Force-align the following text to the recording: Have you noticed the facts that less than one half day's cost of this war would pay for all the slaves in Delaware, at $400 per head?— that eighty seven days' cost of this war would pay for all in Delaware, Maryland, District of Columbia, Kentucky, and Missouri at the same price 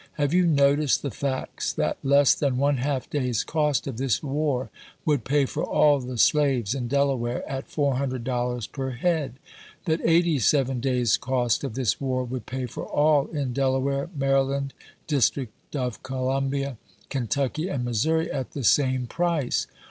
Have 0.13 0.33
you 0.33 0.47
noticed 0.47 1.03
the 1.03 1.11
facts 1.11 1.71
that 1.73 1.99
less 2.01 2.33
than 2.33 2.57
one 2.57 2.77
half 2.77 3.07
day's 3.07 3.43
cost 3.43 3.85
of 3.85 3.97
this 3.97 4.23
war 4.23 4.71
would 5.05 5.23
pay 5.23 5.45
for 5.45 5.63
all 5.63 5.99
the 5.99 6.17
slaves 6.17 6.73
in 6.73 6.87
Delaware, 6.87 7.47
at 7.47 7.69
$400 7.69 8.71
per 8.71 8.89
head?— 8.89 9.33
that 9.85 10.01
eighty 10.03 10.39
seven 10.39 10.79
days' 10.79 11.17
cost 11.17 11.63
of 11.63 11.75
this 11.75 12.01
war 12.01 12.23
would 12.23 12.47
pay 12.47 12.65
for 12.65 12.85
all 12.87 13.27
in 13.27 13.53
Delaware, 13.53 14.09
Maryland, 14.15 14.73
District 15.05 15.53
of 15.75 16.01
Columbia, 16.01 16.77
Kentucky, 17.09 17.67
and 17.67 17.85
Missouri 17.85 18.31
at 18.31 18.53
the 18.53 18.63
same 18.63 19.05
price 19.05 19.67